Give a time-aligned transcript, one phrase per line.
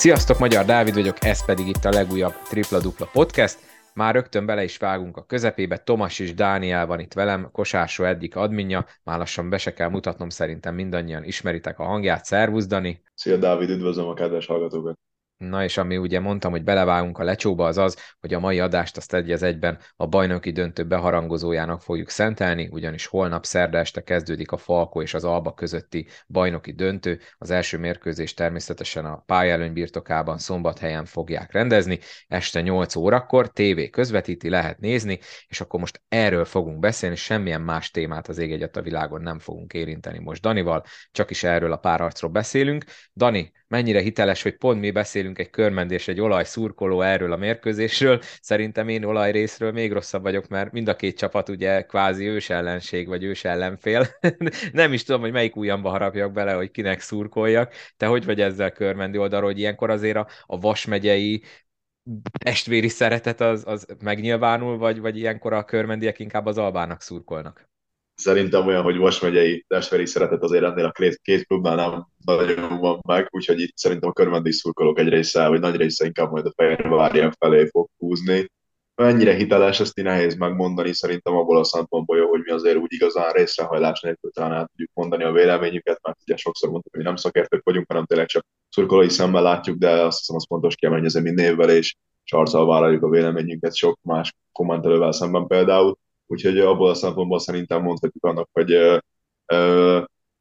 [0.00, 3.58] Sziasztok, Magyar Dávid vagyok, ez pedig itt a legújabb Tripla Dupla Podcast.
[3.94, 8.36] Már rögtön bele is vágunk a közepébe, Tomas és Dániel van itt velem, Kosásó eddig
[8.36, 12.24] adminja, már lassan be se kell mutatnom, szerintem mindannyian ismeritek a hangját.
[12.24, 13.02] Szervusz, Dani!
[13.14, 15.09] Szia, Dávid, üdvözlöm a kedves hallgatókat!
[15.48, 18.96] Na és ami ugye mondtam, hogy belevágunk a lecsóba, az az, hogy a mai adást
[18.96, 24.52] azt egy az egyben a bajnoki döntő beharangozójának fogjuk szentelni, ugyanis holnap szerda este kezdődik
[24.52, 27.20] a Falko és az Alba közötti bajnoki döntő.
[27.38, 34.48] Az első mérkőzés természetesen a pályelőny birtokában szombathelyen fogják rendezni, este 8 órakor, TV közvetíti,
[34.48, 35.18] lehet nézni,
[35.48, 39.38] és akkor most erről fogunk beszélni, semmilyen más témát az ég egyet a világon nem
[39.38, 42.84] fogunk érinteni most Danival, csak is erről a párharcról beszélünk.
[43.14, 47.36] Dani, mennyire hiteles, hogy pont mi beszélünk egy körmend és egy olaj szurkoló erről a
[47.36, 48.20] mérkőzésről.
[48.40, 52.50] Szerintem én olaj részről még rosszabb vagyok, mert mind a két csapat ugye kvázi ős
[52.50, 54.06] ellenség, vagy ős ellenfél.
[54.72, 57.72] Nem is tudom, hogy melyik ujjamba harapjak bele, hogy kinek szurkoljak.
[57.96, 61.42] Te hogy vagy ezzel körmendi oldalról, hogy ilyenkor azért a, a Vasmegyei
[62.44, 67.69] testvéri szeretet az, az megnyilvánul, vagy, vagy ilyenkor a körmendiek inkább az albának szurkolnak?
[68.20, 72.78] Szerintem olyan, hogy Vas megyei testveri szeretet azért ennél a két, két klubnál nem nagyon
[72.78, 76.46] van meg, úgyhogy itt szerintem a körmendi szurkolók egy része, vagy nagy része inkább majd
[76.46, 78.50] a Fehérvárják felé fog húzni.
[78.94, 82.92] Mennyire hiteles, ezt így nehéz megmondani, szerintem abból a szempontból jó, hogy mi azért úgy
[82.92, 87.16] igazán részrehajlás nélkül talán el tudjuk mondani a véleményüket, mert ugye sokszor mondtuk, hogy nem
[87.16, 91.22] szakértők vagyunk, hanem tényleg csak szurkolói szemmel látjuk, de azt hiszem az fontos kiemelni, hogy
[91.22, 95.98] mi névvel és sarccal vállaljuk a véleményünket sok más kommentelővel szemben például
[96.30, 98.72] úgyhogy abból a szempontból szerintem mondhatjuk annak, hogy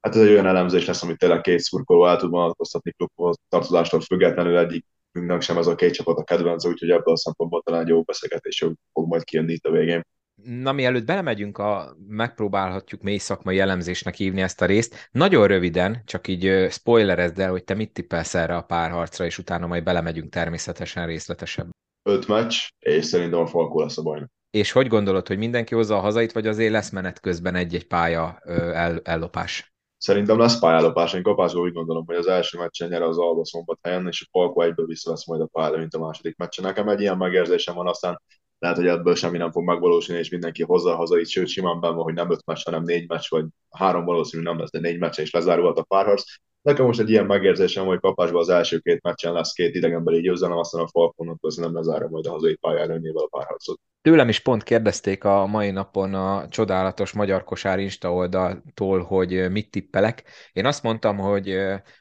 [0.02, 4.02] hát ez egy olyan elemzés lesz, amit tényleg két szurkoló el tud vonatkoztatni klubhoz tartozástól
[4.02, 7.88] függetlenül egyik mindnek sem ez a két csapat a kedvenc, úgyhogy ebből a szempontból talán
[7.88, 10.02] jó beszélgetés fog majd kijönni itt a végén.
[10.44, 15.10] Na, mielőtt belemegyünk, a, megpróbálhatjuk mély szakmai elemzésnek hívni ezt a részt.
[15.12, 19.68] Nagyon röviden, csak így spoilerezd el, hogy te mit tippelsz erre a párharcra, és utána
[19.68, 21.76] majd belemegyünk természetesen részletesebben.
[22.04, 24.30] Öt meccs, és szerintem a Falkó lesz a bajnok.
[24.52, 28.40] És hogy gondolod, hogy mindenki hozza a hazait, vagy azért lesz menet közben egy-egy pálya
[28.74, 29.74] el, ellopás?
[29.98, 31.14] Szerintem lesz pályálopás.
[31.14, 34.62] Én kapásból úgy gondolom, hogy az első meccsen nyer az Alba szombathelyen, és a Falko
[34.62, 36.66] egyből visszavesz majd a pályára, mint a második meccsen.
[36.66, 38.22] Nekem egy ilyen megérzésem van, aztán
[38.60, 41.94] lehet, hogy ebből semmi nem fog megvalósulni, és mindenki hozza a hazait, sőt simán benne
[41.94, 45.20] hogy nem öt meccs, hanem négy meccs, vagy három valószínű nem lesz, de négy meccs,
[45.20, 46.24] és lezárulhat a párharc.
[46.62, 50.58] Nekem most egy ilyen megérzésem, hogy kapásban az első két meccsen lesz két idegenbeli győzelem,
[50.58, 53.80] aztán a Falkonot nem lezárja majd a hazai pályára a párharcot.
[54.02, 59.72] Tőlem is pont kérdezték a mai napon a csodálatos Magyar Kosár Insta oldaltól, hogy mit
[59.72, 60.24] tippelek.
[60.54, 61.58] Én azt mondtam, hogy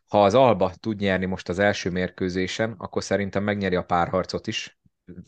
[0.08, 4.77] ha az Alba tud nyerni most az első mérkőzésen, akkor szerintem megnyeri a párharcot is.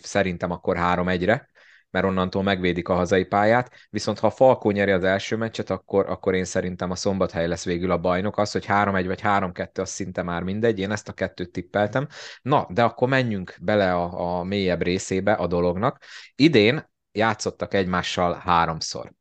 [0.03, 1.49] Szerintem akkor 3-1-re
[1.91, 6.09] mert onnantól megvédik a hazai pályát, viszont ha a Falkó nyeri az első meccset, akkor,
[6.09, 8.39] akkor én szerintem a szombathely lesz végül a bajnok.
[8.39, 12.07] Az, hogy 3-1 vagy 3-2, az szinte már mindegy, én ezt a kettőt tippeltem.
[12.43, 16.03] Na, de akkor menjünk bele a, a mélyebb részébe a dolognak.
[16.35, 19.13] Idén játszottak egymással háromszor.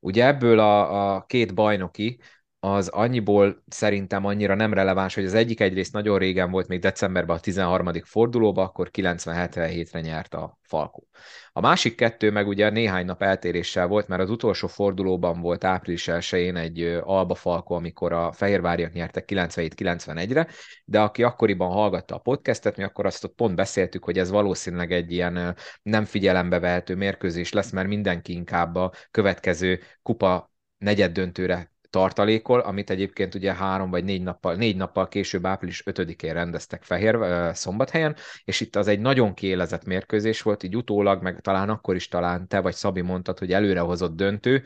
[0.00, 2.20] Ugye ebből a, a két bajnoki
[2.64, 7.36] az annyiból szerintem annyira nem releváns, hogy az egyik egyrészt nagyon régen volt, még decemberben
[7.36, 7.90] a 13.
[8.04, 11.08] fordulóba, akkor 90-77-re nyert a Falkó.
[11.52, 16.08] A másik kettő meg ugye néhány nap eltéréssel volt, mert az utolsó fordulóban volt április
[16.10, 20.46] 1-én egy Alba Falko, amikor a Fehérváriak nyertek 97-91-re,
[20.84, 24.92] de aki akkoriban hallgatta a podcastet, mi akkor azt ott pont beszéltük, hogy ez valószínűleg
[24.92, 31.72] egy ilyen nem figyelembe vehető mérkőzés lesz, mert mindenki inkább a következő kupa negyed döntőre
[31.94, 37.18] tartalékol, amit egyébként ugye három vagy négy nappal, négy nappal később április 5-én rendeztek Fehér
[37.52, 42.08] szombathelyen, és itt az egy nagyon kiélezett mérkőzés volt, így utólag, meg talán akkor is
[42.08, 44.64] talán te vagy Szabi mondtad, hogy előrehozott döntő,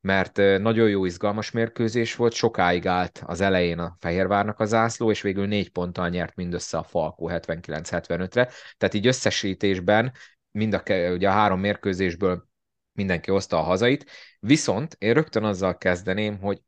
[0.00, 5.22] mert nagyon jó izgalmas mérkőzés volt, sokáig állt az elején a Fehérvárnak a zászló, és
[5.22, 8.48] végül négy ponttal nyert mindössze a Falkó 79-75-re,
[8.78, 10.12] tehát így összesítésben
[10.50, 10.82] mind a,
[11.12, 12.48] ugye a három mérkőzésből
[12.92, 16.60] mindenki hozta a hazait, viszont én rögtön azzal kezdeném, hogy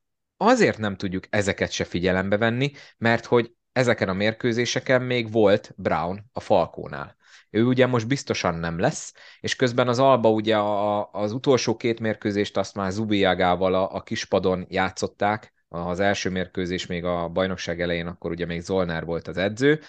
[0.46, 6.24] azért nem tudjuk ezeket se figyelembe venni, mert hogy ezeken a mérkőzéseken még volt Brown
[6.32, 7.16] a Falkónál.
[7.50, 12.00] Ő ugye most biztosan nem lesz, és közben az Alba ugye a, az utolsó két
[12.00, 18.06] mérkőzést azt már Zubiagával a, a kispadon játszották, az első mérkőzés még a bajnokság elején,
[18.06, 19.80] akkor ugye még Zolnár volt az edző,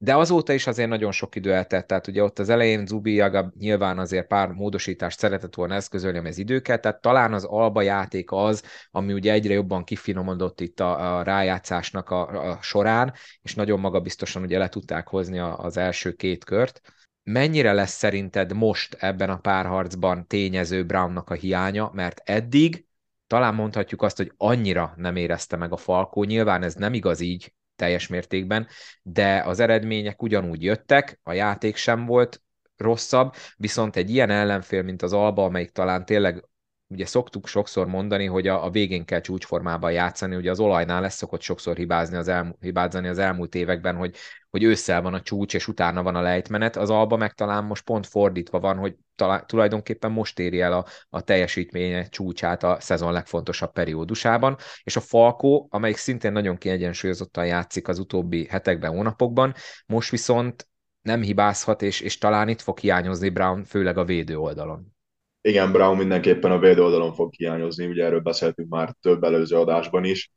[0.00, 3.52] de azóta is azért nagyon sok idő eltelt, tehát ugye ott az elején Zubi Jaga
[3.58, 8.62] nyilván azért pár módosítást szeretett volna eszközölni, az időket, tehát talán az alba játék az,
[8.90, 13.12] ami ugye egyre jobban kifinomodott itt a, a rájátszásnak a, a során,
[13.42, 16.80] és nagyon magabiztosan ugye le tudták hozni a, az első két kört.
[17.22, 22.86] Mennyire lesz szerinted most ebben a párharcban tényező Brownnak a hiánya, mert eddig
[23.26, 27.52] talán mondhatjuk azt, hogy annyira nem érezte meg a Falkó, nyilván ez nem igaz így,
[27.78, 28.66] teljes mértékben,
[29.02, 32.42] de az eredmények ugyanúgy jöttek, a játék sem volt
[32.76, 36.44] rosszabb, viszont egy ilyen ellenfél, mint az Alba, amelyik talán tényleg
[36.88, 41.16] ugye szoktuk sokszor mondani, hogy a, a végén kell csúcsformában játszani, ugye az olajnál lesz
[41.16, 44.16] szokott sokszor hibázni az, elmú, hibázani az elmúlt években, hogy,
[44.50, 47.84] hogy ősszel van a csúcs, és utána van a lejtmenet, az Alba meg talán most
[47.84, 53.12] pont fordítva van, hogy talán, tulajdonképpen most éri el a, a teljesítménye csúcsát a szezon
[53.12, 59.54] legfontosabb periódusában, és a Falkó, amelyik szintén nagyon kiegyensúlyozottan játszik az utóbbi hetekben, hónapokban,
[59.86, 60.68] most viszont
[61.02, 64.97] nem hibázhat, és, és talán itt fog hiányozni Brown, főleg a védő oldalon.
[65.40, 70.04] Igen, Brown mindenképpen a védő oldalon fog hiányozni, ugye erről beszéltünk már több előző adásban
[70.04, 70.30] is.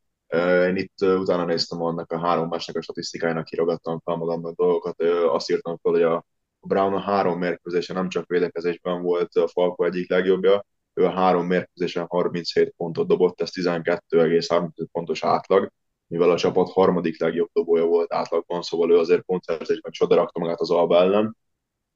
[0.67, 5.51] Én itt utána néztem annak a három másnak a statisztikájának, kirogattam fel magamnak dolgokat, azt
[5.51, 6.25] írtam fel, hogy a
[6.59, 11.45] Brown a három mérkőzése nem csak védekezésben volt a Falko egyik legjobbja, ő a három
[11.47, 15.71] mérkőzésen 37 pontot dobott, ez 12,35 pontos átlag,
[16.07, 20.71] mivel a csapat harmadik legjobb dobója volt átlagban, szóval ő azért pontszerzésben csodarakta magát az
[20.71, 21.37] Alba ellen.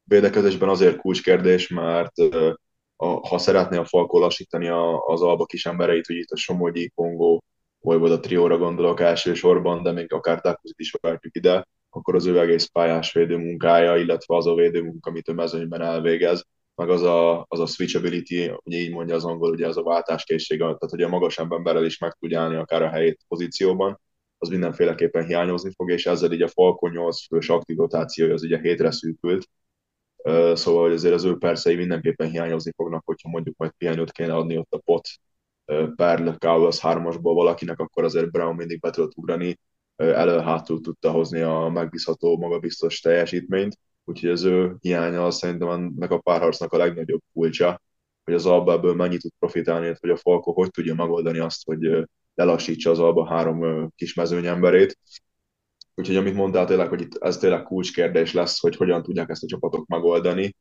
[0.04, 2.14] Védekezésben azért kulcskérdés, mert
[2.96, 6.92] a, ha szeretné a Falkó lassítani a, az Alba kis embereit, hogy itt a Somogyi,
[6.96, 7.44] Kongó,
[7.80, 12.40] vagy a trióra gondolok elsősorban, de még akár Dákozit is várjuk ide, akkor az ő
[12.40, 16.46] egész pályás védőmunkája, illetve az a védőmunka, amit ő mezőnyben elvégez,
[16.76, 20.58] meg az a, az a switchability, ugye így mondja az angol, ugye az a váltáskészség,
[20.58, 24.00] tehát hogy a magas emberrel is meg tudja állni akár a helyét pozícióban,
[24.38, 28.60] az mindenféleképpen hiányozni fog, és ezzel így a Falcon 8 fős aktív rotációja az ugye
[28.60, 29.48] hétre szűkült,
[30.54, 34.58] szóval hogy azért az ő percei mindenképpen hiányozni fognak, hogyha mondjuk majd pihenőt kéne adni
[34.58, 35.08] ott a pot
[35.96, 39.60] Perl Cowles hármasból valakinek, akkor azért Brown mindig be tudott ugrani,
[39.96, 46.20] elő-hátul tudta hozni a megbízható, magabiztos teljesítményt, úgyhogy az ő hiánya az szerintem ennek a
[46.20, 47.82] párharcnak a legnagyobb kulcsa,
[48.24, 52.08] hogy az Alba ebből mennyit tud profitálni, hogy a Falko hogy tudja megoldani azt, hogy
[52.34, 54.98] lelassítsa az Alba három kis mezőnyemberét.
[55.96, 59.48] Úgyhogy amit mondtál tényleg, hogy itt ez tényleg kulcskérdés lesz, hogy hogyan tudják ezt a
[59.48, 60.56] csapatok megoldani.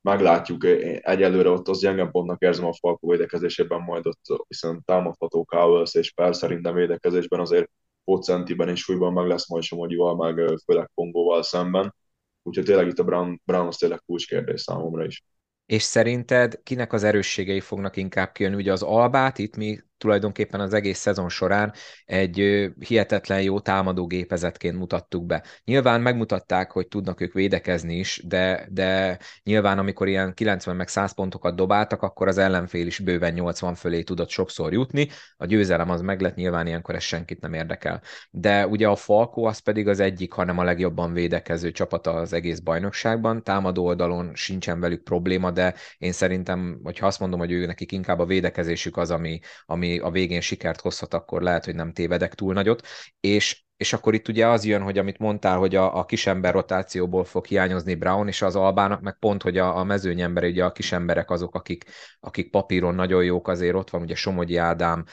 [0.00, 0.64] Meglátjuk,
[1.00, 6.12] egyelőre ott az gyenge pontnak érzem a Falko védekezésében, majd ott viszont támadható Cowles és
[6.12, 7.70] Per szerintem védekezésben azért
[8.04, 11.94] Pocentiben és súlyban meg lesz majd Somogyival, meg főleg Kongóval szemben.
[12.42, 15.24] Úgyhogy tényleg itt a Brown, Brown az tényleg kulcskérdés számomra is.
[15.66, 18.56] És szerinted kinek az erősségei fognak inkább kijönni?
[18.56, 21.72] Ugye az Albát itt mi tulajdonképpen az egész szezon során
[22.04, 25.42] egy hihetetlen jó támadó gépezetként mutattuk be.
[25.64, 31.14] Nyilván megmutatták, hogy tudnak ők védekezni is, de, de nyilván amikor ilyen 90 meg 100
[31.14, 35.08] pontokat dobáltak, akkor az ellenfél is bőven 80 fölé tudott sokszor jutni.
[35.36, 38.02] A győzelem az meg lett, nyilván ilyenkor ez senkit nem érdekel.
[38.30, 42.58] De ugye a Falco az pedig az egyik, hanem a legjobban védekező csapata az egész
[42.58, 43.42] bajnokságban.
[43.42, 48.18] Támadó oldalon sincsen velük probléma, de én szerintem, hogyha azt mondom, hogy ő nekik inkább
[48.18, 52.52] a védekezésük az, ami, ami a végén sikert hozhat, akkor lehet, hogy nem tévedek túl
[52.52, 52.86] nagyot.
[53.20, 57.24] És, és akkor itt ugye az jön, hogy amit mondtál, hogy a, a kisember rotációból
[57.24, 61.30] fog hiányozni Brown, és az Albának meg pont, hogy a, a mezőnyember, ugye a kisemberek
[61.30, 61.84] azok, akik,
[62.20, 65.04] akik papíron nagyon jók, azért ott van ugye Somogyi Ádám,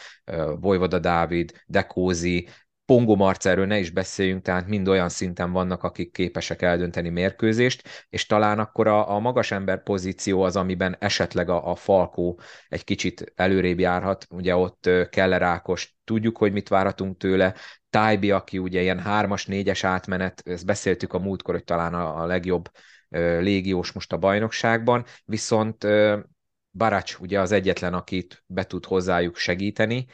[0.59, 2.47] Vojvoda Dávid, Dekózi,
[2.91, 8.25] Pongo Marcerről ne is beszéljünk, tehát mind olyan szinten vannak, akik képesek eldönteni mérkőzést, és
[8.25, 12.39] talán akkor a, a magas ember pozíció az, amiben esetleg a, a Falkó
[12.69, 17.55] egy kicsit előrébb járhat, ugye ott Keller Ákos, tudjuk, hogy mit várhatunk tőle,
[17.89, 22.25] Tájbi, aki ugye ilyen hármas, négyes átmenet, ezt beszéltük a múltkor, hogy talán a, a
[22.25, 22.69] legjobb
[23.39, 25.87] légiós most a bajnokságban, viszont
[26.71, 30.05] Baracs ugye az egyetlen, akit be tud hozzájuk segíteni,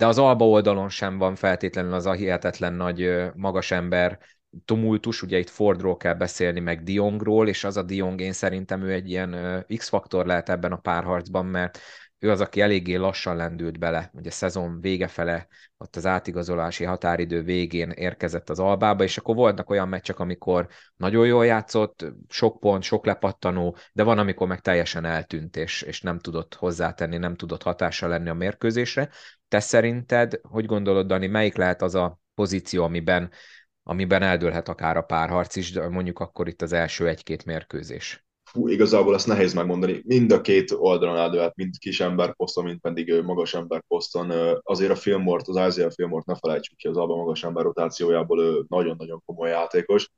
[0.00, 4.18] de az alba oldalon sem van feltétlenül az a hihetetlen nagy magas ember
[4.64, 8.92] tumultus, ugye itt Fordról kell beszélni, meg Diongról, és az a Diong én szerintem ő
[8.92, 11.78] egy ilyen X-faktor lehet ebben a párharcban, mert
[12.18, 15.46] ő az, aki eléggé lassan lendült bele, ugye a szezon vége fele,
[15.78, 21.26] ott az átigazolási határidő végén érkezett az albába, és akkor voltak olyan meccsek, amikor nagyon
[21.26, 26.18] jól játszott, sok pont, sok lepattanó, de van, amikor meg teljesen eltűnt, és, és nem
[26.18, 29.08] tudott hozzátenni, nem tudott hatással lenni a mérkőzésre.
[29.50, 33.30] Te szerinted, hogy gondolod, Dani, melyik lehet az a pozíció, amiben,
[33.82, 38.24] amiben eldőlhet akár a párharc is, de mondjuk akkor itt az első egy-két mérkőzés?
[38.44, 40.02] Fú, igazából ezt nehéz megmondani.
[40.04, 44.58] Mind a két oldalon eldőlhet, mind kis ember poszton, mind pedig magas ember poszton.
[44.62, 49.22] Azért a filmort, az Ázia filmort ne felejtsük ki, az Alba magas ember rotációjából nagyon-nagyon
[49.24, 50.08] komoly játékos.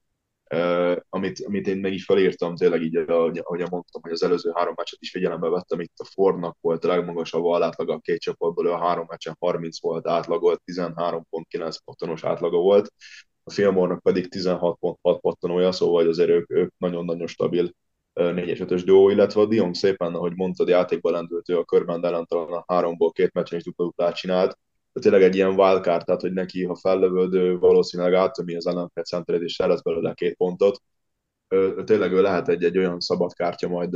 [1.09, 5.01] Amit, amit én meg is felírtam, tényleg így, ahogy mondtam, hogy az előző három meccset
[5.01, 9.07] is figyelembe vettem, itt a Fordnak volt a legmagasabb alátlaga a két csapatból, a három
[9.09, 12.93] meccsen 30 volt átlagolt, 13.9 pottonos átlaga volt,
[13.45, 17.71] a Filmornak pedig 16.6 pottonója, szóval azért ők, ők nagyon-nagyon stabil
[18.15, 22.27] 4-es 5-ös duó, illetve a Dion szépen, ahogy mondtad, játékban lendült ő a körben, talán
[22.29, 24.59] a háromból két meccsen is dupla csinált,
[25.01, 29.53] tényleg egy ilyen wildcard, tehát hogy neki, ha fellövöd, valószínűleg áttömi az ellenfél centerét, és
[29.53, 30.83] szerez belőle két pontot.
[31.85, 33.95] Tényleg ő lehet egy, egy olyan szabad kártya majd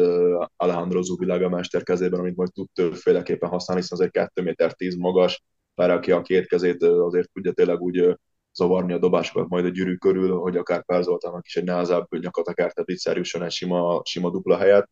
[0.56, 4.96] Alejandro Zubilaga mester kezében, amit majd tud többféleképpen használni, hiszen az egy 2 méter 10
[4.96, 8.16] magas, pár aki a két kezét azért tudja tényleg úgy
[8.52, 12.72] zavarni a dobásokat majd a gyűrű körül, hogy akár Pár Zoltának is egy nehezebb nyakatakár,
[12.72, 14.88] tehát itt egy sima, sima dupla helyet.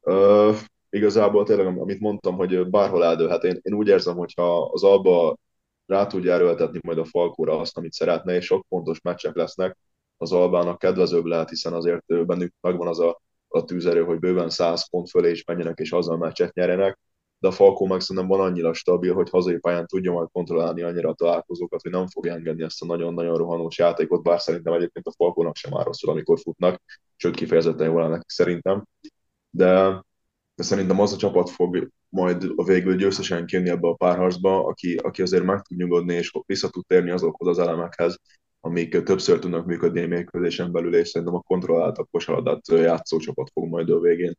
[0.00, 0.56] Uh,
[0.92, 5.36] igazából tényleg, amit mondtam, hogy bárhol eldőlhet, én, én úgy érzem, hogyha az Alba
[5.86, 9.78] rá tudja erőltetni majd a Falkóra azt, amit szeretne, és sok pontos meccsek lesznek,
[10.16, 14.90] az Albának kedvezőbb lehet, hiszen azért bennük megvan az a, a tűzerő, hogy bőven 100
[14.90, 16.98] pont fölé is menjenek, és azzal meccset nyerenek,
[17.38, 21.08] de a Falkó meg szerintem van annyira stabil, hogy hazai pályán tudja majd kontrollálni annyira
[21.08, 25.12] a találkozókat, hogy nem fogja engedni ezt a nagyon-nagyon rohanós játékot, bár szerintem egyébként a
[25.16, 26.82] Falkónak sem már rosszul, amikor futnak,
[27.16, 28.84] sőt kifejezetten jól ennek szerintem.
[29.50, 30.02] De
[30.54, 35.22] szerintem az a csapat fog majd a végül győztesen kijönni ebbe a párharcba, aki, aki
[35.22, 38.18] azért meg tud nyugodni, és vissza tud térni azokhoz az elemekhez,
[38.60, 43.68] amik többször tudnak működni a mérkőzésen belül, és szerintem a kontrolláltabb kosaradat játszó csapat fog
[43.68, 44.34] majd a végén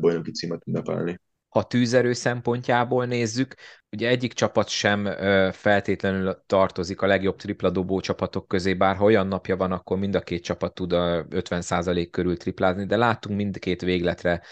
[0.00, 1.20] bajnoki címet ünnepelni.
[1.48, 3.54] Ha tűzerő szempontjából nézzük,
[3.90, 5.04] ugye egyik csapat sem
[5.52, 10.14] feltétlenül tartozik a legjobb tripla dobó csapatok közé, bár ha olyan napja van, akkor mind
[10.14, 14.42] a két csapat tud a 50% körül triplázni, de láttunk mindkét végletre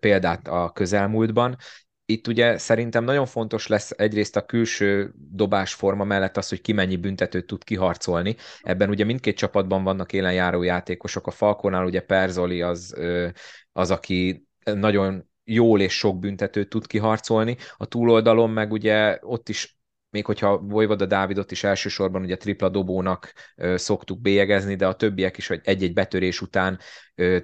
[0.00, 1.56] példát a közelmúltban.
[2.04, 6.96] Itt ugye szerintem nagyon fontos lesz egyrészt a külső dobásforma mellett az, hogy ki mennyi
[6.96, 8.36] büntetőt tud kiharcolni.
[8.62, 11.26] Ebben ugye mindkét csapatban vannak élenjáró játékosok.
[11.26, 12.94] A Falkonál ugye Perzoli az,
[13.72, 17.56] az aki nagyon jól és sok büntetőt tud kiharcolni.
[17.76, 19.76] A túloldalon meg ugye ott is
[20.12, 23.32] még hogyha Vojvoda Dávidot is elsősorban ugye tripla dobónak
[23.74, 26.78] szoktuk bélyegezni, de a többiek is, hogy egy-egy betörés után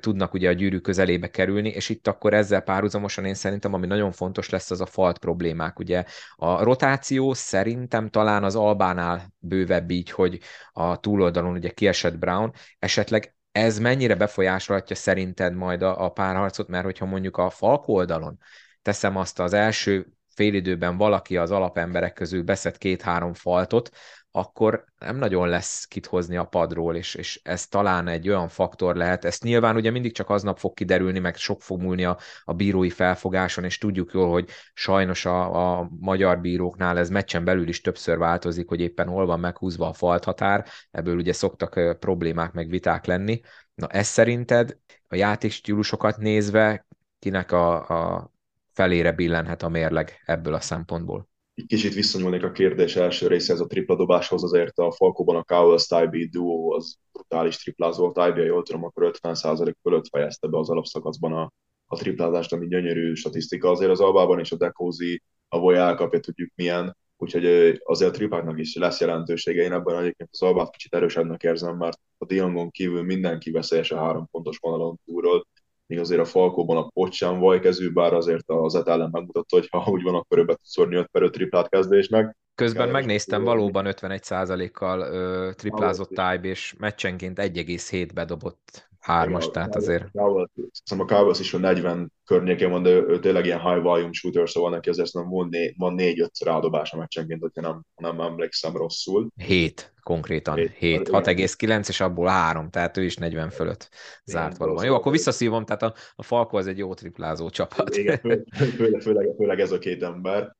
[0.01, 4.13] tudnak ugye a gyűrű közelébe kerülni, és itt akkor ezzel párhuzamosan én szerintem, ami nagyon
[4.13, 5.79] fontos lesz, az a falt problémák.
[5.79, 6.05] Ugye
[6.37, 10.41] a rotáció szerintem talán az Albánál bővebb így, hogy
[10.73, 16.85] a túloldalon ugye kiesett Brown, esetleg ez mennyire befolyásolhatja szerinted majd a, a párharcot, mert
[16.85, 18.39] hogyha mondjuk a Falk oldalon
[18.83, 23.91] teszem azt az első félidőben valaki az alapemberek közül beszed két-három faltot,
[24.31, 28.97] akkor nem nagyon lesz kit hozni a padról, és, és ez talán egy olyan faktor
[28.97, 29.25] lehet.
[29.25, 32.91] Ezt nyilván ugye mindig csak aznap fog kiderülni, meg sok fog múlni a, a bírói
[32.91, 38.19] felfogáson, és tudjuk jól, hogy sajnos a, a magyar bíróknál ez meccsen belül is többször
[38.19, 43.07] változik, hogy éppen hol van meghúzva a falt határ, ebből ugye szoktak problémák meg viták
[43.07, 43.41] lenni.
[43.75, 44.77] Na ez szerinted
[45.09, 46.87] a játékstílusokat nézve
[47.19, 48.31] kinek a, a
[48.79, 51.29] felére billenhet a mérleg ebből a szempontból?
[51.67, 56.29] kicsit visszanyúlnék a kérdés első részéhez a tripla dobáshoz, azért a Falkóban a Cowell Stybee
[56.31, 61.33] duo az brutális triplázó volt, Stybee, jól tudom, akkor 50% fölött fejezte be az alapszakaszban
[61.33, 61.53] a,
[61.87, 66.51] a triplázást, ami gyönyörű statisztika azért az Albában, és a Dekózi, a Voya elkapja, tudjuk
[66.55, 67.45] milyen, úgyhogy
[67.85, 69.63] azért a tripáknak is lesz jelentősége.
[69.63, 73.99] Én ebben egyébként az Albát kicsit erősebbnek érzem, mert a Diongon kívül mindenki veszélyes a
[73.99, 75.47] három pontos vonalon túlról,
[75.89, 79.69] míg azért a Falkóban a pot sem vajkezű, bár azért az ET ellen megmutatta, hogy
[79.71, 82.37] ha úgy van, akkor ő be tud szórni 5 per 5 triplát kezdésnek.
[82.55, 90.07] Közben megnéztem, valóban 51%-kal triplázott Tybe, és meccsenként 1,7 bedobott hármas, tehát azért...
[90.13, 94.13] Szerintem a Cowboys is a 40 környékén van, de ő, ő tényleg ilyen high volume
[94.13, 98.21] shooter, szóval neki azért nem van, né, van 4-5 rádobás a meccsenként, hogyha nem, nem
[98.21, 99.29] emlékszem rosszul.
[99.37, 103.89] 7 konkrétan, 7, 7 6,9, és abból 3, tehát ő is 40 fölött
[104.25, 104.85] zárt Igen, valóban.
[104.85, 107.97] Jó, akkor visszaszívom, tehát a, a Falko az egy jó triplázó csapat.
[107.97, 110.57] Igen, főleg, főleg, főleg ez a két ember.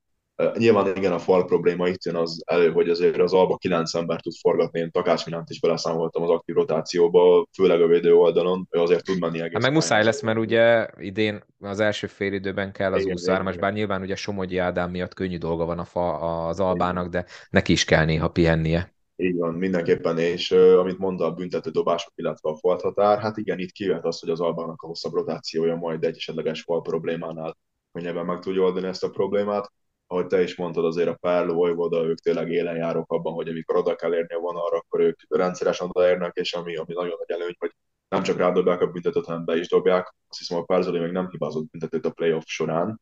[0.57, 4.21] Nyilván igen, a fal probléma itt jön az elő, hogy azért az Alba 9 ember
[4.21, 8.79] tud forgatni, én Takács Minánt is beleszámoltam az aktív rotációba, főleg a védő oldalon, ő
[8.79, 9.53] azért tud menni egész.
[9.53, 13.73] Hát meg muszáj lesz, mert ugye idén az első fél időben kell az 23-as, bár
[13.73, 16.13] nyilván ugye Somogyi Ádám miatt könnyű dolga van a fa,
[16.47, 18.93] az Albának, de neki is kell néha pihennie.
[19.15, 23.59] Így van, mindenképpen, és uh, amit mondta a büntető dobások, illetve a falthatár, hát igen,
[23.59, 27.57] itt kivet az, hogy az Albának a hosszabb rotációja majd egy esetleges fal problémánál
[27.91, 29.71] könnyebben meg tudja oldani ezt a problémát
[30.11, 33.75] ahogy te is mondtad, azért a Párló Vojvoda, ők tényleg élen járok abban, hogy amikor
[33.75, 37.55] oda kell érni a vonalra, akkor ők rendszeresen odaérnek, és ami, ami nagyon nagy előny,
[37.59, 37.71] hogy
[38.09, 40.15] nem csak rádobják a büntetőt, hanem be is dobják.
[40.29, 43.01] Azt hiszem, a Párzoli még nem hibázott büntetőt a playoff során,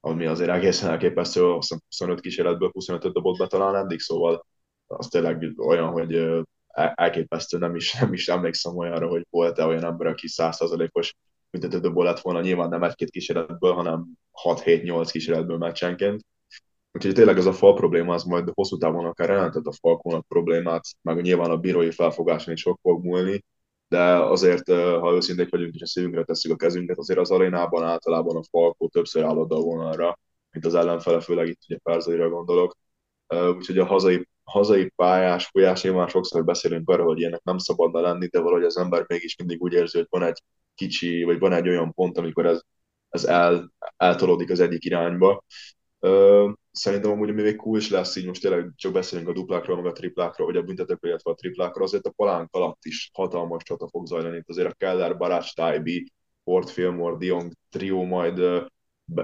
[0.00, 4.46] ami azért egészen elképesztő, azt hiszem 25 kísérletből 25-öt dobott be talán eddig, szóval
[4.86, 6.42] az tényleg olyan, hogy
[6.94, 11.14] elképesztő, nem is, nem is emlékszem olyanra, hogy volt-e olyan ember, aki 100%-os
[11.50, 14.06] büntetődőből lett volna, nyilván nem egy-két kísérletből, hanem
[14.42, 16.24] 6-7-8 kísérletből meccsenként.
[16.92, 20.84] Úgyhogy tényleg ez a fal probléma, az majd hosszú távon akár jelentett a falkónak problémát,
[21.02, 23.44] meg nyilván a bírói felfogáson is sok fog múlni,
[23.88, 28.36] de azért, ha őszinték vagyunk és a szívünkre tesszük a kezünket, azért az arénában általában
[28.36, 30.18] a falkó többször áll oda vonalra,
[30.50, 32.76] mint az ellenfele, főleg itt ugye Perzaira gondolok.
[33.28, 38.26] úgyhogy a hazai, hazai pályás folyás nyilván sokszor beszélünk arról, hogy ilyenek nem szabadna lenni,
[38.26, 40.42] de valahogy az ember mégis mindig úgy érzi, hogy van egy
[40.74, 42.60] kicsi, vagy van egy olyan pont, amikor ez,
[43.08, 45.42] ez el, eltolódik az egyik irányba.
[46.72, 49.92] Szerintem amúgy még cool is lesz, így most tényleg csak beszélünk a duplákról, meg a
[49.92, 54.06] triplákról, vagy a büntetőkről, illetve a triplákról, azért a palánk alatt is hatalmas csata fog
[54.06, 54.36] zajlani.
[54.36, 56.12] Itt azért a Keller, Barács, Taibi,
[56.44, 58.40] Ford Fillmore, Dion trió majd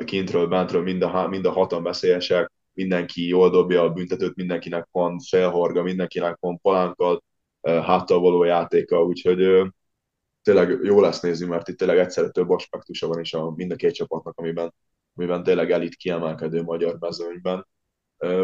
[0.05, 5.19] kintről, bentről mind a, mind a hatan veszélyesek, mindenki jól dobja a büntetőt, mindenkinek van
[5.19, 7.23] felhorga, mindenkinek van palánkkal,
[7.63, 9.71] háttal való játéka, úgyhogy
[10.43, 13.77] tényleg jó lesz nézni, mert itt tényleg egyszerre több aspektusa van is a mind a
[13.77, 14.75] két csapatnak, amiben,
[15.19, 17.67] amiben tényleg elit kiemelkedő magyar mezőnyben.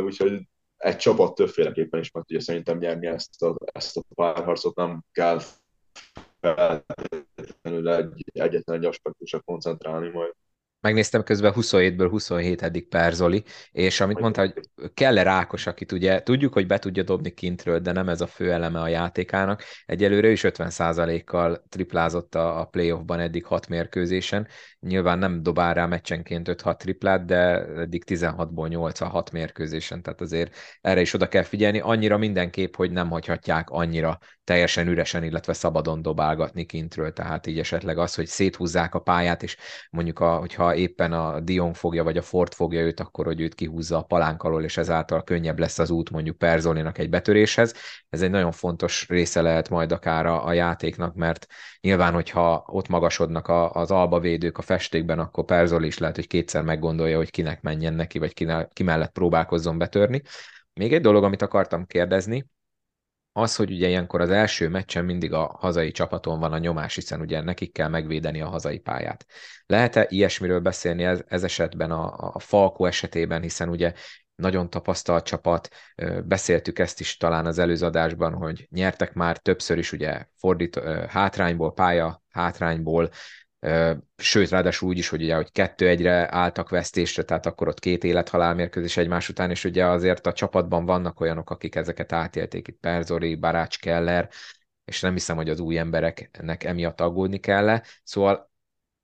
[0.05, 5.05] Úgyhogy egy csapat többféleképpen is meg tudja szerintem nyerni ezt a, ezt a párharcot, nem
[5.13, 5.41] kell
[6.41, 10.33] feltétlenül egy, egyetlen egy aspektusra koncentrálni majd
[10.85, 12.87] megnéztem közben 27-ből 27.
[12.89, 14.53] Perzoli, és amit mondta, hogy
[14.95, 18.53] kell-e Rákos, akit ugye tudjuk, hogy be tudja dobni kintről, de nem ez a fő
[18.53, 19.63] eleme a játékának.
[19.87, 24.49] Egyelőre is 50%-kal triplázott a, playoffban eddig 6 mérkőzésen.
[24.81, 30.21] Nyilván nem dobál rá meccsenként 5-6 triplát, de eddig 16-ból 8 a 6 mérkőzésen, tehát
[30.21, 31.81] azért erre is oda kell figyelni.
[31.81, 37.99] Annyira mindenképp, hogy nem hagyhatják annyira teljesen üresen, illetve szabadon dobálgatni kintről, tehát így esetleg
[37.99, 39.57] az, hogy széthúzzák a pályát, és
[39.91, 43.55] mondjuk, a, hogyha éppen a Dion fogja, vagy a Ford fogja őt, akkor hogy őt
[43.55, 47.75] kihúzza a palánk alól, és ezáltal könnyebb lesz az út mondjuk Perzolinak egy betöréshez.
[48.09, 51.47] Ez egy nagyon fontos része lehet majd akár a, a játéknak, mert
[51.81, 56.63] nyilván, hogyha ott magasodnak a, az albavédők a festékben, akkor Perzoli is lehet, hogy kétszer
[56.63, 60.23] meggondolja, hogy kinek menjen neki, vagy ki, ki mellett próbálkozzon betörni.
[60.73, 62.45] Még egy dolog, amit akartam kérdezni,
[63.37, 67.21] az, hogy ugye ilyenkor az első meccsen mindig a hazai csapaton van a nyomás, hiszen
[67.21, 69.27] ugye nekik kell megvédeni a hazai pályát.
[69.67, 73.93] Lehet-e ilyesmiről beszélni ez, ez esetben a, a Falko esetében, hiszen ugye
[74.35, 75.69] nagyon tapasztalt csapat,
[76.25, 81.73] beszéltük ezt is talán az előző adásban, hogy nyertek már többször is ugye fordít, hátrányból,
[81.73, 83.11] pálya hátrányból,
[84.17, 88.05] sőt, ráadásul úgy is, hogy ugye, hogy kettő egyre álltak vesztésre, tehát akkor ott két
[88.05, 92.79] élet-halál mérkőzés egymás után, és ugye azért a csapatban vannak olyanok, akik ezeket átélték, itt
[92.81, 94.29] Perzori, Barács Keller,
[94.85, 97.85] és nem hiszem, hogy az új embereknek emiatt aggódni kell -e.
[98.03, 98.51] Szóval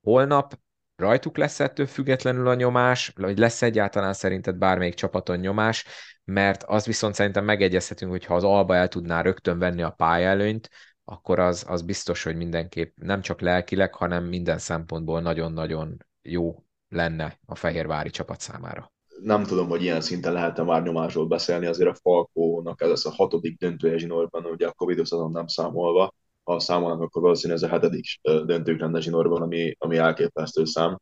[0.01, 0.59] holnap
[0.95, 5.85] rajtuk lesz ettől függetlenül a nyomás, vagy lesz egyáltalán szerinted bármelyik csapaton nyomás,
[6.23, 10.69] mert az viszont szerintem megegyezhetünk, hogy ha az Alba el tudná rögtön venni a pályaelőnyt,
[11.05, 17.39] akkor az, az biztos, hogy mindenképp nem csak lelkileg, hanem minden szempontból nagyon-nagyon jó lenne
[17.45, 18.91] a fehérvári csapat számára.
[19.21, 23.11] Nem tudom, hogy ilyen szinten lehetne már nyomásról beszélni, azért a Falkónak ez lesz a
[23.11, 28.05] hatodik döntője zsinórban, ugye a Covid nem számolva, ha számolnak, akkor valószínűleg ez a hetedik
[28.21, 30.99] döntők lenne zsinórban, ami, ami elképesztő szám.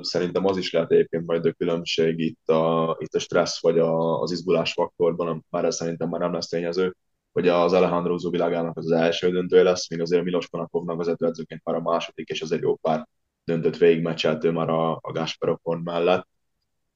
[0.00, 4.20] Szerintem az is lehet egyébként majd a különbség itt a, itt a stressz vagy a,
[4.20, 6.96] az izgulás faktorban, már ez szerintem már nem lesz tényező
[7.32, 11.76] hogy az Alejandro világának az, az első döntő lesz, míg azért Milos Konakovnak vezetőedzőként már
[11.76, 13.08] a második, és azért jó pár
[13.44, 16.28] döntött végig meccselt ő már a, a Gasparokon mellett.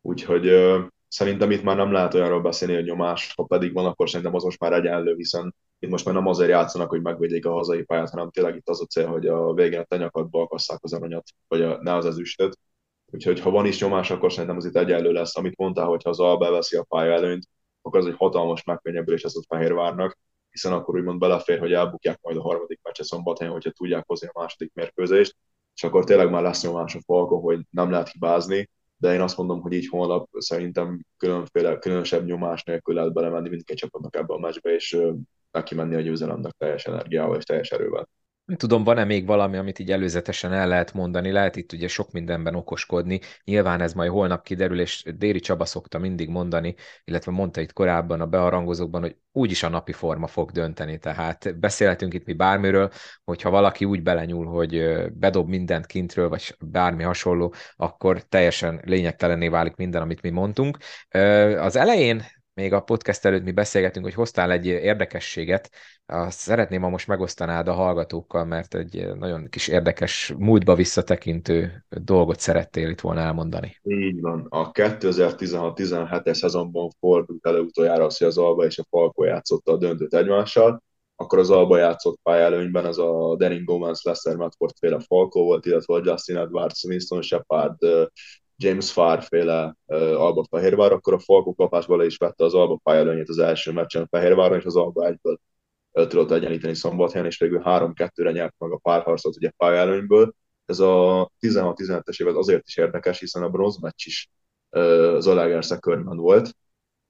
[0.00, 4.08] Úgyhogy ö, szerintem itt már nem lehet olyanról beszélni, hogy nyomás, ha pedig van, akkor
[4.08, 7.52] szerintem az most már egyenlő, hiszen itt most már nem azért játszanak, hogy megvédjék a
[7.52, 10.92] hazai pályát, hanem tényleg itt az a cél, hogy a végén a tenyakatba akasszák az
[10.92, 12.58] aranyat, vagy a, ne az ezüstöt.
[13.12, 15.36] Úgyhogy ha van is nyomás, akkor szerintem az itt egyenlő lesz.
[15.36, 17.48] Amit mondtál, hogy ha az Alba veszi a pálya előnyt,
[17.86, 20.18] akkor az egy hatalmas megkönnyebbülés ez a Fehérvárnak,
[20.50, 24.40] hiszen akkor úgymond belefér, hogy elbukják majd a harmadik meccse szombathelyen, hogyha tudják hozni a
[24.40, 25.36] második mérkőzést,
[25.74, 29.36] és akkor tényleg már lesz nyomás a Falkon, hogy nem lehet hibázni, de én azt
[29.36, 34.38] mondom, hogy így holnap szerintem különféle, különösebb nyomás nélkül lehet belemenni mindkét csapatnak ebbe a
[34.38, 34.98] meccsbe, és
[35.50, 38.08] neki menni a győzelemnek teljes energiával és teljes erővel.
[38.46, 42.12] Nem tudom, van-e még valami, amit így előzetesen el lehet mondani, lehet itt ugye sok
[42.12, 47.60] mindenben okoskodni, nyilván ez majd holnap kiderül, és Déri Csaba szokta mindig mondani, illetve mondta
[47.60, 52.32] itt korábban a bearangozókban, hogy úgyis a napi forma fog dönteni, tehát beszélhetünk itt mi
[52.32, 52.90] bármiről,
[53.24, 59.76] hogyha valaki úgy belenyúl, hogy bedob mindent kintről, vagy bármi hasonló, akkor teljesen lényegtelenné válik
[59.76, 60.78] minden, amit mi mondtunk.
[61.58, 62.22] Az elején
[62.56, 65.70] még a podcast előtt mi beszélgetünk, hogy hoztál egy érdekességet,
[66.06, 72.40] azt szeretném, ha most megosztanád a hallgatókkal, mert egy nagyon kis érdekes, múltba visszatekintő dolgot
[72.40, 73.76] szerettél itt volna elmondani.
[73.82, 74.46] Így van.
[74.48, 79.76] A 2016-17-es szezonban fordult elő utoljára az, hogy az Alba és a Falko játszotta a
[79.76, 80.82] döntőt egymással,
[81.16, 85.94] akkor az Alba játszott pályelőnyben, ez a Denning Gomez, Lester Medford féle Falko volt, illetve
[85.94, 87.76] a Justin Edwards, Winston Shepard,
[88.56, 93.28] James Farr féle uh, Alba Fehérvár, akkor a Falko kapásba is vette az Alba pályelőnyét
[93.28, 95.38] az első meccsen Fehérváron, és az Alba egyből
[95.92, 100.34] tudott egyenlíteni szombathelyen, és végül 3-2-re nyert meg a párharcot ugye pályelőnyből.
[100.64, 104.30] Ez a 16-17-es évet azért is érdekes, hiszen a bronzmeccs is
[104.70, 106.50] uh, Zalaegerszeg körben volt,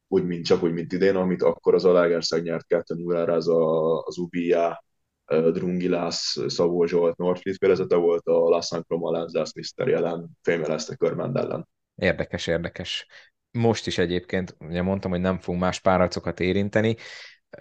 [0.09, 3.99] úgy, mint csak úgy, mint idén, amit akkor az Alágerszeg nyert 2 0 az, a,
[4.03, 4.85] az Ubia,
[5.27, 9.89] Drungilász, Szabó Zsolt, Norflit félezete volt, a Lassan Kroma Lenzász Mr.
[9.89, 11.69] jelen fémelezte Körmend ellen.
[11.95, 13.07] Érdekes, érdekes.
[13.51, 16.97] Most is egyébként, ugye mondtam, hogy nem fogunk más párharcokat érinteni,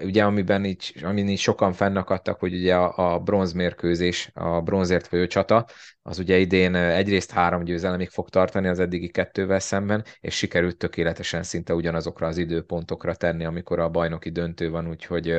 [0.01, 5.27] ugye amiben így, amin így sokan fennakadtak, hogy ugye a, a bronzmérkőzés, a bronzért folyó
[5.27, 5.65] csata,
[6.01, 11.43] az ugye idén egyrészt három győzelemig fog tartani az eddigi kettővel szemben, és sikerült tökéletesen
[11.43, 15.37] szinte ugyanazokra az időpontokra tenni, amikor a bajnoki döntő van, úgyhogy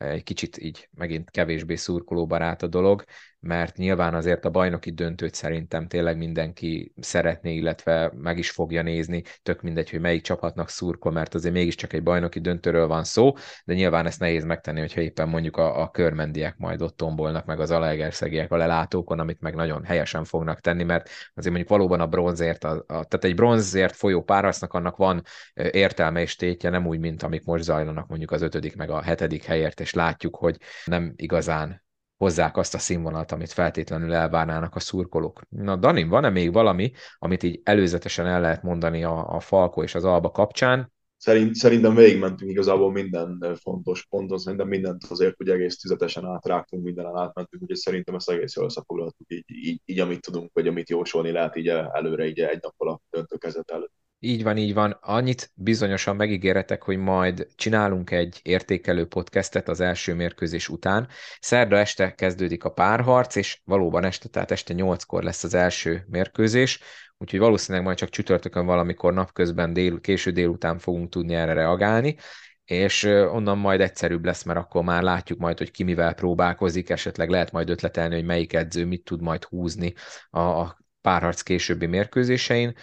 [0.00, 3.04] egy kicsit így megint kevésbé szurkolóbarát a dolog,
[3.40, 9.22] mert nyilván azért a bajnoki döntőt szerintem tényleg mindenki szeretné, illetve meg is fogja nézni,
[9.42, 13.32] tök mindegy, hogy melyik csapatnak szurkol, mert azért mégiscsak egy bajnoki döntőről van szó,
[13.64, 17.60] de nyilván ezt nehéz megtenni, hogyha éppen mondjuk a, a körmendiek majd ott tombolnak, meg
[17.60, 22.06] az alegerszegiek a lelátókon, amit meg nagyon helyesen fognak tenni, mert azért mondjuk valóban a
[22.06, 25.22] bronzért, a, a, tehát egy bronzért folyó párasznak annak van
[25.70, 29.44] értelme és tétje, nem úgy, mint amik most zajlanak mondjuk az ötödik meg a hetedik
[29.44, 31.88] helyért, és látjuk, hogy nem igazán
[32.20, 35.40] hozzák azt a színvonalat, amit feltétlenül elvárnának a szurkolók.
[35.48, 39.94] Na, Dani, van-e még valami, amit így előzetesen el lehet mondani a, a Falko és
[39.94, 40.92] az Alba kapcsán?
[41.16, 47.16] Szerint, szerintem végigmentünk igazából minden fontos ponton, szerintem mindent azért, hogy egész tüzetesen átrágtunk, mindenen
[47.16, 51.30] átmentünk, úgyhogy szerintem ezt egész jól összefoglaltuk, így, így, így, amit tudunk, vagy amit jósolni
[51.30, 53.92] lehet így előre, így egy nappal a döntőkezet előtt.
[54.22, 54.98] Így van, így van.
[55.00, 61.08] Annyit bizonyosan megígéretek, hogy majd csinálunk egy értékelő podcastet az első mérkőzés után.
[61.40, 66.80] Szerda este kezdődik a párharc, és valóban este, tehát este nyolckor lesz az első mérkőzés,
[67.18, 72.16] úgyhogy valószínűleg majd csak csütörtökön valamikor napközben dél, késő délután fogunk tudni erre reagálni,
[72.64, 77.28] és onnan majd egyszerűbb lesz, mert akkor már látjuk majd, hogy ki mivel próbálkozik, esetleg
[77.28, 79.94] lehet majd ötletelni, hogy melyik edző mit tud majd húzni
[80.30, 82.74] a, párharc későbbi mérkőzésein,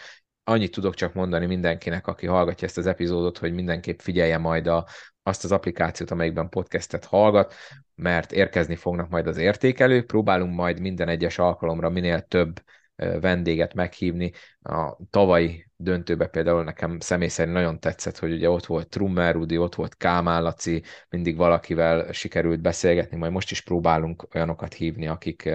[0.49, 4.85] annyit tudok csak mondani mindenkinek, aki hallgatja ezt az epizódot, hogy mindenképp figyelje majd a,
[5.23, 7.53] azt az applikációt, amelyikben podcastet hallgat,
[7.95, 12.61] mert érkezni fognak majd az értékelők, próbálunk majd minden egyes alkalomra minél több
[13.19, 14.31] vendéget meghívni.
[14.61, 19.57] A tavalyi döntőbe például nekem személy szerint nagyon tetszett, hogy ugye ott volt Trummer Rudi,
[19.57, 25.49] ott volt Kámán Laci, mindig valakivel sikerült beszélgetni, majd most is próbálunk olyanokat hívni, akik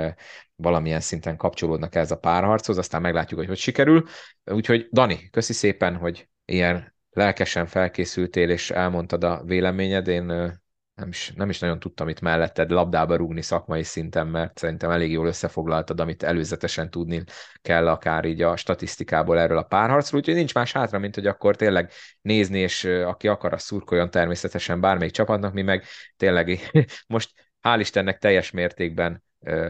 [0.57, 4.05] valamilyen szinten kapcsolódnak ez a párharchoz, aztán meglátjuk, hogy hogy sikerül.
[4.45, 10.09] Úgyhogy Dani, köszi szépen, hogy ilyen lelkesen felkészültél, és elmondtad a véleményed.
[10.09, 10.61] Én
[10.95, 15.11] nem is, nem is nagyon tudtam itt melletted labdába rúgni szakmai szinten, mert szerintem elég
[15.11, 17.25] jól összefoglaltad, amit előzetesen tudni
[17.63, 21.57] kell akár így a statisztikából erről a párharcról, úgyhogy nincs más hátra, mint hogy akkor
[21.57, 25.85] tényleg nézni, és aki akar, az szurkoljon természetesen bármelyik csapatnak, mi meg
[26.17, 26.71] tényleg
[27.07, 29.23] most hál' Istennek teljes mértékben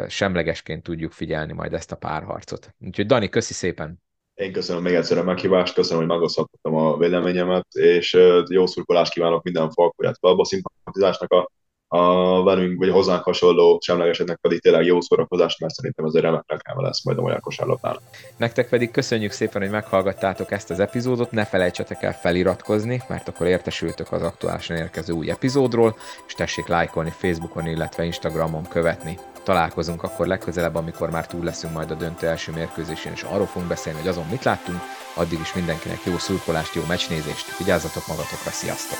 [0.09, 2.75] semlegesként tudjuk figyelni majd ezt a párharcot.
[2.79, 4.02] Úgyhogy Dani, köszi szépen!
[4.35, 8.19] Én köszönöm még egyszer a meghívást, köszönöm, hogy megosztottam a véleményemet, és
[8.49, 11.51] jó szurkolást kívánok minden falkóját, a szimpatizásnak a,
[11.97, 16.23] a velünk, vagy a hozzánk hasonló semlegeseknek pedig tényleg jó szórakozást, mert szerintem ez egy
[16.23, 17.97] remek reklám lesz majd a magyar kosárlabdán.
[18.37, 23.47] Nektek pedig köszönjük szépen, hogy meghallgattátok ezt az epizódot, ne felejtsetek el feliratkozni, mert akkor
[23.47, 30.27] értesültök az aktuálisan érkező új epizódról, és tessék lájkolni Facebookon, illetve Instagramon követni találkozunk akkor
[30.27, 34.09] legközelebb, amikor már túl leszünk majd a döntő első mérkőzésén, és arról fogunk beszélni, hogy
[34.09, 34.81] azon mit láttunk.
[35.15, 38.99] Addig is mindenkinek jó szurkolást, jó meccsnézést, vigyázzatok magatokra, sziasztok!